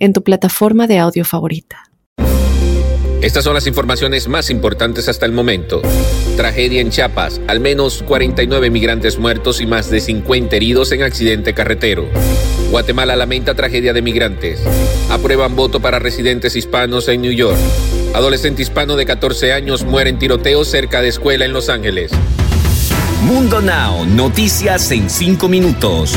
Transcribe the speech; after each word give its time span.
en 0.00 0.12
tu 0.12 0.24
plataforma 0.24 0.86
de 0.88 0.98
audio 0.98 1.24
favorita. 1.24 1.84
Estas 3.22 3.44
son 3.44 3.52
las 3.52 3.66
informaciones 3.66 4.28
más 4.28 4.48
importantes 4.48 5.06
hasta 5.06 5.26
el 5.26 5.32
momento. 5.32 5.82
Tragedia 6.36 6.80
en 6.80 6.88
Chiapas, 6.88 7.38
al 7.48 7.60
menos 7.60 8.02
49 8.02 8.70
migrantes 8.70 9.18
muertos 9.18 9.60
y 9.60 9.66
más 9.66 9.90
de 9.90 10.00
50 10.00 10.56
heridos 10.56 10.90
en 10.92 11.02
accidente 11.02 11.52
carretero. 11.52 12.08
Guatemala 12.70 13.16
lamenta 13.16 13.54
tragedia 13.54 13.92
de 13.92 14.00
migrantes. 14.00 14.62
Aprueban 15.10 15.54
voto 15.54 15.80
para 15.80 15.98
residentes 15.98 16.56
hispanos 16.56 17.08
en 17.08 17.20
New 17.20 17.32
York. 17.32 17.58
Adolescente 18.14 18.62
hispano 18.62 18.96
de 18.96 19.04
14 19.04 19.52
años 19.52 19.84
muere 19.84 20.08
en 20.08 20.18
tiroteo 20.18 20.64
cerca 20.64 21.02
de 21.02 21.08
escuela 21.08 21.44
en 21.44 21.52
Los 21.52 21.68
Ángeles. 21.68 22.12
Mundo 23.24 23.60
Now, 23.60 24.06
noticias 24.06 24.90
en 24.92 25.10
5 25.10 25.46
minutos. 25.46 26.16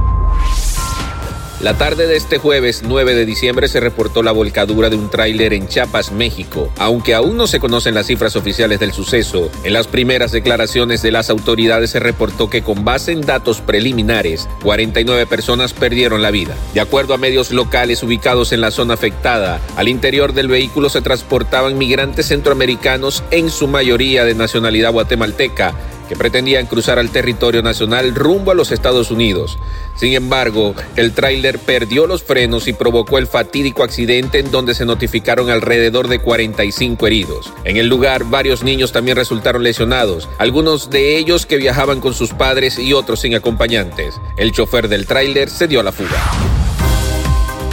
La 1.61 1.77
tarde 1.77 2.07
de 2.07 2.15
este 2.15 2.39
jueves 2.39 2.81
9 2.83 3.13
de 3.13 3.23
diciembre 3.23 3.67
se 3.67 3.79
reportó 3.79 4.23
la 4.23 4.31
volcadura 4.31 4.89
de 4.89 4.95
un 4.95 5.11
tráiler 5.11 5.53
en 5.53 5.67
Chiapas, 5.67 6.11
México. 6.11 6.71
Aunque 6.79 7.13
aún 7.13 7.37
no 7.37 7.45
se 7.45 7.59
conocen 7.59 7.93
las 7.93 8.07
cifras 8.07 8.35
oficiales 8.35 8.79
del 8.79 8.93
suceso, 8.93 9.51
en 9.63 9.73
las 9.73 9.85
primeras 9.85 10.31
declaraciones 10.31 11.03
de 11.03 11.11
las 11.11 11.29
autoridades 11.29 11.91
se 11.91 11.99
reportó 11.99 12.49
que 12.49 12.63
con 12.63 12.83
base 12.83 13.11
en 13.11 13.21
datos 13.21 13.61
preliminares, 13.61 14.49
49 14.63 15.27
personas 15.27 15.73
perdieron 15.73 16.23
la 16.23 16.31
vida. 16.31 16.55
De 16.73 16.81
acuerdo 16.81 17.13
a 17.13 17.19
medios 17.19 17.51
locales 17.51 18.01
ubicados 18.01 18.53
en 18.53 18.61
la 18.61 18.71
zona 18.71 18.95
afectada, 18.95 19.61
al 19.75 19.87
interior 19.87 20.33
del 20.33 20.47
vehículo 20.47 20.89
se 20.89 21.01
transportaban 21.01 21.77
migrantes 21.77 22.29
centroamericanos, 22.29 23.23
en 23.29 23.51
su 23.51 23.67
mayoría 23.67 24.25
de 24.25 24.33
nacionalidad 24.33 24.93
guatemalteca, 24.93 25.75
que 26.11 26.17
pretendían 26.17 26.65
cruzar 26.65 26.99
al 26.99 27.09
territorio 27.09 27.63
nacional 27.63 28.13
rumbo 28.13 28.51
a 28.51 28.53
los 28.53 28.73
Estados 28.73 29.11
Unidos. 29.11 29.57
Sin 29.95 30.11
embargo, 30.11 30.75
el 30.97 31.13
tráiler 31.13 31.57
perdió 31.57 32.05
los 32.05 32.21
frenos 32.21 32.67
y 32.67 32.73
provocó 32.73 33.17
el 33.17 33.27
fatídico 33.27 33.81
accidente 33.81 34.39
en 34.39 34.51
donde 34.51 34.73
se 34.73 34.83
notificaron 34.83 35.49
alrededor 35.49 36.09
de 36.09 36.19
45 36.19 37.07
heridos. 37.07 37.53
En 37.63 37.77
el 37.77 37.87
lugar, 37.87 38.25
varios 38.25 38.61
niños 38.61 38.91
también 38.91 39.15
resultaron 39.15 39.63
lesionados, 39.63 40.27
algunos 40.37 40.89
de 40.89 41.15
ellos 41.15 41.45
que 41.45 41.55
viajaban 41.55 42.01
con 42.01 42.13
sus 42.13 42.33
padres 42.33 42.77
y 42.77 42.91
otros 42.91 43.21
sin 43.21 43.33
acompañantes. 43.33 44.19
El 44.35 44.51
chofer 44.51 44.89
del 44.89 45.05
tráiler 45.05 45.49
se 45.49 45.69
dio 45.69 45.79
a 45.79 45.83
la 45.83 45.93
fuga. 45.93 46.60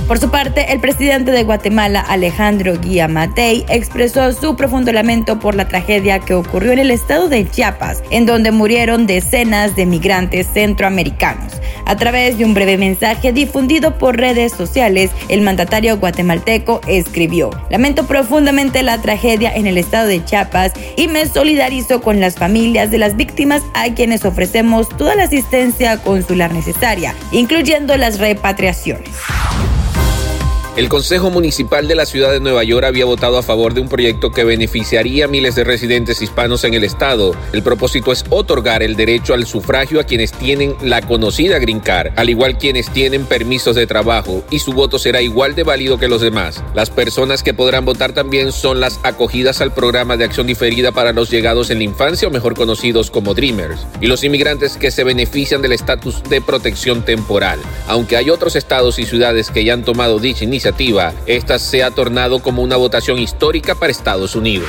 Por 0.09 0.19
su 0.19 0.31
parte, 0.31 0.73
el 0.73 0.81
presidente 0.81 1.33
de 1.33 1.45
Guatemala, 1.45 2.01
Alejandro 2.01 2.81
Guía 2.81 3.09
Matei, 3.09 3.67
expresó 3.69 4.33
su 4.33 4.57
profundo 4.57 4.91
lamento 4.91 5.39
por 5.39 5.55
la 5.55 5.69
tragedia 5.69 6.19
que 6.19 6.33
ocurrió 6.33 6.73
en 6.73 6.79
el 6.79 6.91
estado 6.91 7.29
de 7.29 7.47
Chiapas, 7.47 8.03
en 8.09 8.25
donde 8.25 8.51
murieron 8.51 9.07
decenas 9.07 9.77
de 9.77 9.85
migrantes 9.85 10.47
centroamericanos. 10.51 11.61
A 11.85 11.97
través 11.97 12.39
de 12.39 12.47
un 12.47 12.55
breve 12.55 12.79
mensaje 12.79 13.35
difundido 13.35 13.99
por 13.99 14.17
redes 14.17 14.53
sociales, 14.53 15.11
el 15.29 15.43
mandatario 15.43 15.99
guatemalteco 15.99 16.81
escribió, 16.87 17.51
Lamento 17.69 18.07
profundamente 18.07 18.83
la 18.83 19.03
tragedia 19.03 19.55
en 19.55 19.67
el 19.67 19.77
estado 19.77 20.07
de 20.07 20.25
Chiapas 20.25 20.73
y 20.97 21.09
me 21.09 21.27
solidarizo 21.27 22.01
con 22.01 22.19
las 22.19 22.37
familias 22.37 22.91
de 22.91 22.97
las 22.97 23.15
víctimas 23.15 23.63
a 23.75 23.93
quienes 23.95 24.25
ofrecemos 24.25 24.89
toda 24.89 25.15
la 25.17 25.25
asistencia 25.25 25.99
consular 25.99 26.55
necesaria, 26.55 27.15
incluyendo 27.31 27.95
las 27.99 28.19
repatriaciones. 28.19 29.11
El 30.79 30.89
Consejo 30.89 31.29
Municipal 31.29 31.89
de 31.89 31.97
la 31.97 32.07
Ciudad 32.07 32.31
de 32.31 32.39
Nueva 32.39 32.63
York 32.63 32.87
había 32.87 33.05
votado 33.05 33.37
a 33.37 33.43
favor 33.43 33.75
de 33.75 33.81
un 33.81 33.89
proyecto 33.89 34.31
que 34.31 34.45
beneficiaría 34.45 35.25
a 35.25 35.27
miles 35.27 35.57
de 35.57 35.65
residentes 35.65 36.23
hispanos 36.23 36.63
en 36.63 36.73
el 36.73 36.85
estado. 36.85 37.35
El 37.53 37.65
propósito 37.65 38.13
es 38.13 38.25
otorgar 38.31 38.85
el 38.85 38.95
derecho 38.95 39.35
al 39.35 39.45
sufragio 39.45 39.99
a 39.99 40.05
quienes 40.05 40.31
tienen 40.31 40.77
la 40.81 41.03
conocida 41.03 41.59
Green 41.59 41.83
al 42.15 42.31
igual 42.31 42.59
quienes 42.59 42.91
tienen 42.91 43.27
permisos 43.27 43.75
de 43.75 43.89
trabajo, 43.89 44.45
y 44.53 44.61
su 44.61 44.73
voto 44.73 45.01
será 45.01 45.21
igual 45.21 45.57
de 45.57 45.65
válido 45.65 45.99
que 45.99 46.07
los 46.07 46.21
demás. 46.21 46.63
Las 46.75 46.91
personas 46.91 47.43
que 47.43 47.55
podrán 47.55 47.85
votar 47.85 48.13
también 48.13 48.53
son 48.53 48.79
las 48.79 49.01
acogidas 49.03 49.61
al 49.61 49.75
programa 49.75 50.17
de 50.17 50.27
acción 50.27 50.47
diferida 50.47 50.93
para 50.93 51.13
los 51.13 51.29
llegados 51.29 51.71
en 51.71 51.79
la 51.79 51.85
infancia 51.85 52.29
o 52.29 52.31
mejor 52.31 52.55
conocidos 52.55 53.11
como 53.11 53.35
Dreamers, 53.35 53.85
y 54.01 54.07
los 54.07 54.23
inmigrantes 54.23 54.77
que 54.77 54.93
se 54.93 55.03
benefician 55.03 55.61
del 55.61 55.73
estatus 55.73 56.23
de 56.31 56.41
protección 56.41 57.05
temporal. 57.05 57.59
Aunque 57.89 58.17
hay 58.17 58.31
otros 58.31 58.55
estados 58.55 59.01
y 59.01 59.07
ciudades 59.07 59.51
que 59.51 59.65
ya 59.65 59.73
han 59.73 59.83
tomado 59.83 60.21
dicha 60.21 60.45
iniciativa, 60.45 60.68
esta 61.27 61.59
se 61.59 61.83
ha 61.83 61.91
tornado 61.91 62.41
como 62.41 62.63
una 62.63 62.77
votación 62.77 63.19
histórica 63.19 63.75
para 63.75 63.91
Estados 63.91 64.37
Unidos. 64.37 64.69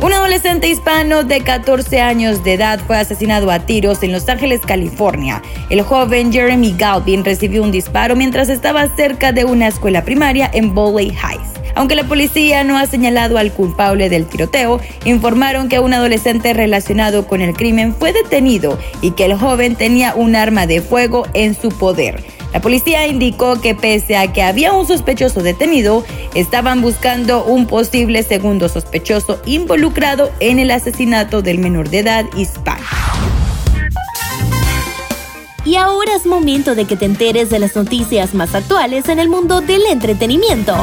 Un 0.00 0.12
adolescente 0.12 0.68
hispano 0.68 1.22
de 1.22 1.42
14 1.42 2.00
años 2.00 2.42
de 2.42 2.54
edad 2.54 2.80
fue 2.86 2.96
asesinado 2.96 3.50
a 3.50 3.60
tiros 3.60 4.02
en 4.02 4.10
Los 4.10 4.28
Ángeles, 4.28 4.62
California. 4.66 5.42
El 5.70 5.82
joven 5.82 6.32
Jeremy 6.32 6.74
Galvin 6.76 7.24
recibió 7.24 7.62
un 7.62 7.70
disparo 7.70 8.16
mientras 8.16 8.48
estaba 8.48 8.88
cerca 8.88 9.32
de 9.32 9.44
una 9.44 9.68
escuela 9.68 10.02
primaria 10.02 10.50
en 10.52 10.74
Bowley 10.74 11.10
Heights. 11.10 11.60
Aunque 11.74 11.94
la 11.94 12.04
policía 12.04 12.64
no 12.64 12.78
ha 12.78 12.86
señalado 12.86 13.38
al 13.38 13.52
culpable 13.52 14.08
del 14.08 14.26
tiroteo, 14.26 14.80
informaron 15.04 15.68
que 15.68 15.78
un 15.78 15.94
adolescente 15.94 16.52
relacionado 16.52 17.26
con 17.26 17.40
el 17.40 17.54
crimen 17.54 17.94
fue 17.94 18.12
detenido 18.12 18.78
y 19.02 19.12
que 19.12 19.26
el 19.26 19.34
joven 19.34 19.76
tenía 19.76 20.14
un 20.14 20.36
arma 20.36 20.66
de 20.66 20.80
fuego 20.80 21.26
en 21.34 21.54
su 21.54 21.68
poder. 21.68 22.31
La 22.52 22.60
policía 22.60 23.06
indicó 23.06 23.60
que 23.60 23.74
pese 23.74 24.16
a 24.16 24.32
que 24.32 24.42
había 24.42 24.72
un 24.72 24.86
sospechoso 24.86 25.42
detenido, 25.42 26.04
estaban 26.34 26.82
buscando 26.82 27.44
un 27.44 27.66
posible 27.66 28.22
segundo 28.22 28.68
sospechoso 28.68 29.40
involucrado 29.46 30.30
en 30.40 30.58
el 30.58 30.70
asesinato 30.70 31.42
del 31.42 31.58
menor 31.58 31.88
de 31.88 32.00
edad 32.00 32.26
hispano. 32.36 32.84
Y 35.64 35.76
ahora 35.76 36.14
es 36.16 36.26
momento 36.26 36.74
de 36.74 36.86
que 36.86 36.96
te 36.96 37.04
enteres 37.04 37.48
de 37.48 37.60
las 37.60 37.76
noticias 37.76 38.34
más 38.34 38.54
actuales 38.54 39.08
en 39.08 39.20
el 39.20 39.28
mundo 39.28 39.60
del 39.60 39.82
entretenimiento. 39.86 40.74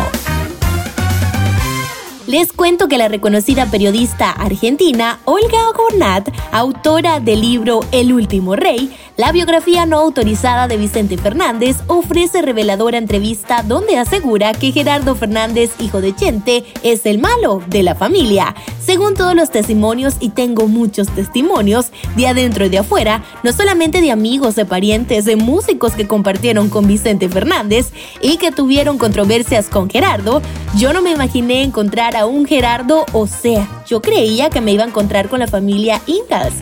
Les 2.29 2.53
cuento 2.53 2.87
que 2.87 2.99
la 2.99 3.07
reconocida 3.07 3.65
periodista 3.65 4.29
argentina 4.29 5.19
Olga 5.25 5.63
Gornat, 5.75 6.29
autora 6.51 7.19
del 7.19 7.41
libro 7.41 7.79
El 7.91 8.13
último 8.13 8.55
rey, 8.55 8.95
la 9.17 9.31
biografía 9.31 9.87
no 9.87 9.97
autorizada 9.97 10.67
de 10.67 10.77
Vicente 10.77 11.17
Fernández 11.17 11.77
ofrece 11.87 12.43
reveladora 12.43 12.99
entrevista 12.99 13.63
donde 13.63 13.97
asegura 13.97 14.53
que 14.53 14.71
Gerardo 14.71 15.15
Fernández, 15.15 15.71
hijo 15.79 16.01
de 16.01 16.15
Chente, 16.15 16.63
es 16.83 17.05
el 17.05 17.17
malo 17.17 17.63
de 17.67 17.81
la 17.81 17.95
familia. 17.95 18.55
Según 18.79 19.15
todos 19.15 19.35
los 19.35 19.49
testimonios, 19.49 20.15
y 20.19 20.29
tengo 20.29 20.67
muchos 20.67 21.09
testimonios, 21.09 21.87
de 22.15 22.27
adentro 22.27 22.65
y 22.65 22.69
de 22.69 22.77
afuera, 22.77 23.23
no 23.43 23.51
solamente 23.51 24.01
de 24.01 24.11
amigos, 24.11 24.55
de 24.55 24.65
parientes, 24.65 25.25
de 25.25 25.35
músicos 25.35 25.93
que 25.93 26.07
compartieron 26.07 26.69
con 26.69 26.87
Vicente 26.87 27.27
Fernández 27.27 27.91
y 28.21 28.37
que 28.37 28.51
tuvieron 28.51 28.97
controversias 28.97 29.67
con 29.67 29.89
Gerardo, 29.89 30.41
yo 30.75 30.93
no 30.93 31.01
me 31.01 31.11
imaginé 31.11 31.63
encontrar 31.63 32.15
a 32.15 32.25
un 32.25 32.45
Gerardo, 32.45 33.05
o 33.13 33.27
sea, 33.27 33.67
yo 33.87 34.01
creía 34.01 34.49
que 34.49 34.61
me 34.61 34.71
iba 34.71 34.83
a 34.83 34.87
encontrar 34.87 35.29
con 35.29 35.39
la 35.39 35.47
familia 35.47 36.01
Ingalls. 36.05 36.55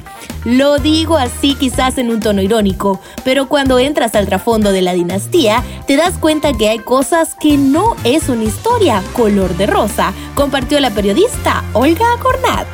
Lo 0.45 0.77
digo 0.77 1.18
así 1.18 1.56
quizás 1.56 1.98
en 1.98 2.09
un 2.09 2.21
tono 2.21 2.42
irónico, 2.42 3.01
pero 3.25 3.50
cuando 3.50 3.80
entras 3.80 4.15
al 4.15 4.27
trasfondo 4.27 4.71
de 4.71 4.81
la 4.81 4.94
dinastía, 4.94 5.63
te 5.88 5.98
das 5.98 6.18
cuenta 6.18 6.54
que 6.54 6.69
hay 6.69 6.80
cosas 6.80 7.36
que 7.36 7.57
no 7.57 7.95
es 8.04 8.30
una 8.30 8.45
historia 8.45 9.04
color 9.13 9.56
de 9.57 9.68
rosa, 9.68 10.13
compartió 10.36 10.80
la 10.80 10.92
periodista 10.92 11.63
Olga 11.74 12.06
Cornat. 12.21 12.68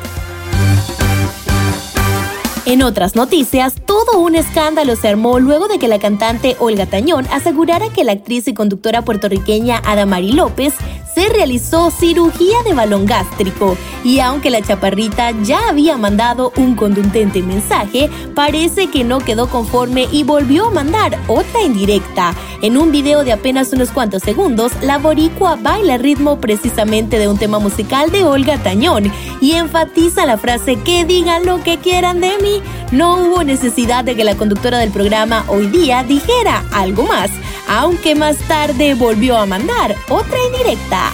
En 2.66 2.82
otras 2.82 3.14
noticias, 3.14 3.74
todo 3.84 4.20
un 4.20 4.36
escándalo 4.36 4.96
se 4.96 5.08
armó 5.08 5.38
luego 5.38 5.68
de 5.68 5.78
que 5.78 5.86
la 5.86 5.98
cantante 5.98 6.56
Olga 6.60 6.86
Tañón 6.86 7.26
asegurara 7.30 7.90
que 7.90 8.04
la 8.04 8.12
actriz 8.12 8.48
y 8.48 8.54
conductora 8.54 9.02
puertorriqueña 9.02 9.82
Adamari 9.84 10.32
López 10.32 10.72
se 11.14 11.28
realizó 11.28 11.90
cirugía 11.90 12.62
de 12.64 12.74
balón 12.74 13.06
gástrico 13.06 13.76
y 14.02 14.20
aunque 14.20 14.50
la 14.50 14.60
chaparrita 14.60 15.30
ya 15.42 15.68
había 15.68 15.96
mandado 15.96 16.52
un 16.56 16.74
contundente 16.74 17.42
mensaje, 17.42 18.10
parece 18.34 18.88
que 18.88 19.04
no 19.04 19.18
quedó 19.18 19.48
conforme 19.48 20.08
y 20.10 20.24
volvió 20.24 20.66
a 20.66 20.70
mandar 20.70 21.18
otra 21.28 21.62
indirecta. 21.62 22.34
En 22.62 22.76
un 22.76 22.90
video 22.90 23.24
de 23.24 23.32
apenas 23.32 23.72
unos 23.72 23.90
cuantos 23.90 24.22
segundos, 24.22 24.72
la 24.82 24.98
boricua 24.98 25.56
baila 25.56 25.98
ritmo 25.98 26.40
precisamente 26.40 27.18
de 27.18 27.28
un 27.28 27.38
tema 27.38 27.58
musical 27.58 28.10
de 28.10 28.24
Olga 28.24 28.58
Tañón 28.58 29.12
y 29.40 29.52
enfatiza 29.52 30.26
la 30.26 30.38
frase 30.38 30.76
que 30.76 31.04
digan 31.04 31.46
lo 31.46 31.62
que 31.62 31.78
quieran 31.78 32.20
de 32.20 32.32
mí. 32.42 32.62
No 32.90 33.16
hubo 33.16 33.44
necesidad 33.44 34.04
de 34.04 34.16
que 34.16 34.24
la 34.24 34.36
conductora 34.36 34.78
del 34.78 34.90
programa 34.90 35.44
hoy 35.48 35.66
día 35.66 36.04
dijera 36.04 36.64
algo 36.72 37.04
más, 37.04 37.30
aunque 37.68 38.14
más 38.14 38.36
tarde 38.48 38.94
volvió 38.94 39.36
a 39.36 39.46
mandar 39.46 39.94
otra 40.08 40.38
indirecta. 40.46 41.12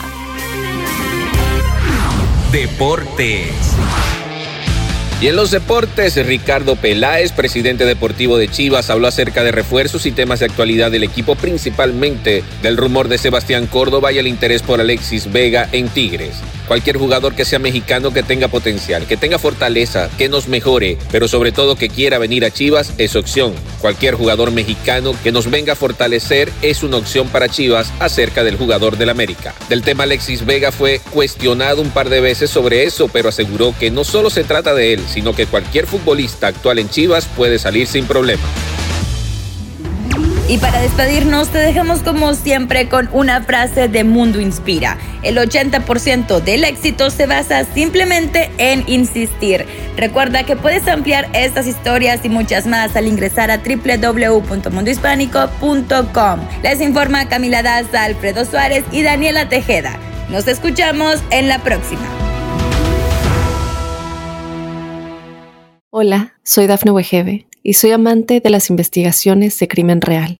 Deportes. 2.53 3.77
Y 5.21 5.29
en 5.29 5.37
los 5.37 5.51
deportes, 5.51 6.17
Ricardo 6.27 6.77
Peláez, 6.77 7.33
presidente 7.33 7.85
deportivo 7.85 8.39
de 8.39 8.49
Chivas, 8.49 8.89
habló 8.89 9.07
acerca 9.07 9.45
de 9.45 9.53
refuerzos 9.53 10.07
y 10.07 10.13
temas 10.13 10.41
de 10.41 10.47
actualidad 10.47 10.91
del 10.91 11.05
equipo, 11.05 11.35
principalmente 11.35 12.43
del 12.63 12.79
rumor 12.79 13.09
de 13.09 13.19
Sebastián 13.19 13.67
Córdoba 13.67 14.13
y 14.13 14.19
el 14.19 14.27
interés 14.27 14.63
por 14.63 14.81
Alexis 14.81 15.31
Vega 15.31 15.69
en 15.73 15.89
Tigres. 15.89 16.37
Cualquier 16.71 16.99
jugador 16.99 17.35
que 17.35 17.45
sea 17.45 17.59
mexicano 17.59 18.13
que 18.13 18.23
tenga 18.23 18.47
potencial, 18.47 19.05
que 19.09 19.17
tenga 19.17 19.41
fortaleza, 19.41 20.09
que 20.17 20.29
nos 20.29 20.47
mejore, 20.47 20.99
pero 21.11 21.27
sobre 21.27 21.51
todo 21.51 21.75
que 21.75 21.89
quiera 21.89 22.19
venir 22.19 22.45
a 22.45 22.53
Chivas 22.53 22.93
es 22.97 23.17
opción. 23.17 23.55
Cualquier 23.81 24.15
jugador 24.15 24.53
mexicano 24.53 25.17
que 25.25 25.33
nos 25.33 25.51
venga 25.51 25.73
a 25.73 25.77
fortalecer 25.77 26.53
es 26.63 26.85
una 26.85 26.99
opción 26.99 27.27
para 27.27 27.49
Chivas 27.49 27.93
acerca 27.99 28.45
del 28.45 28.57
jugador 28.57 28.99
del 28.99 29.09
América. 29.09 29.53
Del 29.69 29.83
tema 29.83 30.05
Alexis 30.05 30.47
Vega 30.47 30.71
fue 30.71 31.01
cuestionado 31.11 31.83
un 31.83 31.91
par 31.91 32.09
de 32.09 32.21
veces 32.21 32.51
sobre 32.51 32.85
eso, 32.85 33.09
pero 33.09 33.31
aseguró 33.31 33.75
que 33.77 33.91
no 33.91 34.05
solo 34.05 34.31
se 34.31 34.45
trata 34.45 34.73
de 34.73 34.93
él, 34.93 35.01
sino 35.09 35.35
que 35.35 35.47
cualquier 35.47 35.89
futbolista 35.89 36.47
actual 36.47 36.79
en 36.79 36.89
Chivas 36.89 37.27
puede 37.35 37.59
salir 37.59 37.89
sin 37.89 38.07
problema. 38.07 38.45
Y 40.51 40.59
para 40.59 40.83
despedirnos 40.83 41.49
te 41.51 41.59
dejamos 41.59 42.01
como 42.01 42.35
siempre 42.35 42.89
con 42.89 43.09
una 43.13 43.41
frase 43.41 43.87
de 43.87 44.03
Mundo 44.03 44.41
Inspira. 44.41 44.99
El 45.23 45.37
80% 45.37 46.41
del 46.41 46.65
éxito 46.65 47.11
se 47.11 47.27
basa 47.27 47.65
simplemente 47.65 48.51
en 48.59 48.83
insistir. 48.89 49.65
Recuerda 49.97 50.43
que 50.43 50.57
puedes 50.57 50.89
ampliar 50.89 51.29
estas 51.35 51.69
historias 51.69 52.25
y 52.25 52.31
muchas 52.31 52.67
más 52.67 52.97
al 52.97 53.07
ingresar 53.07 53.53
a 53.53 53.59
www.mundohispánico.com. 53.59 56.41
Les 56.65 56.81
informa 56.81 57.29
Camila 57.29 57.63
Daza, 57.63 58.03
Alfredo 58.03 58.45
Suárez 58.45 58.85
y 58.91 59.03
Daniela 59.03 59.49
Tejeda. 59.49 60.01
Nos 60.31 60.49
escuchamos 60.49 61.23
en 61.31 61.47
la 61.47 61.61
próxima. 61.61 62.09
Hola, 65.91 66.35
soy 66.43 66.67
Dafne 66.67 66.91
Wegebe 66.91 67.47
y 67.63 67.75
soy 67.75 67.93
amante 67.93 68.41
de 68.41 68.51
las 68.51 68.69
investigaciones 68.69 69.57
de 69.61 69.69
crimen 69.69 70.01
real. 70.01 70.40